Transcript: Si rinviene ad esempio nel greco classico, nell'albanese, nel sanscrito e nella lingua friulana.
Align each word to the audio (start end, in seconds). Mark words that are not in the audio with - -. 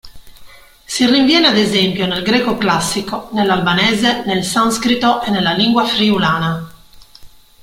Si 0.87 1.05
rinviene 1.05 1.45
ad 1.45 1.57
esempio 1.59 2.07
nel 2.07 2.23
greco 2.23 2.57
classico, 2.57 3.29
nell'albanese, 3.33 4.23
nel 4.25 4.43
sanscrito 4.43 5.21
e 5.21 5.29
nella 5.29 5.51
lingua 5.53 5.85
friulana. 5.85 6.67